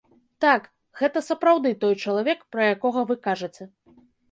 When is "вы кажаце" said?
3.13-3.71